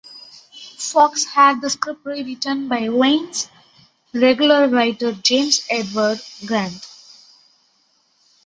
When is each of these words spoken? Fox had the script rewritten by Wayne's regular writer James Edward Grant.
Fox 0.79 1.25
had 1.25 1.61
the 1.61 1.69
script 1.69 2.03
rewritten 2.07 2.67
by 2.67 2.89
Wayne's 2.89 3.49
regular 4.15 4.67
writer 4.67 5.11
James 5.11 5.63
Edward 5.69 6.19
Grant. 6.47 6.87